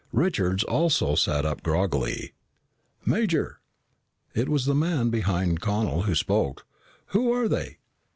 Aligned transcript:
Richards 0.13 0.63
also 0.63 1.13
sat 1.13 1.45
up 1.45 1.61
groggily. 1.61 2.33
"Major!" 3.05 3.59
It 4.33 4.49
was 4.49 4.65
the 4.65 4.73
man 4.73 5.11
behind 5.11 5.59
Connel 5.61 6.01
who 6.05 6.15
spoke. 6.15 6.65
"Who 7.09 7.31
are 7.31 7.47
they?" 7.47 7.77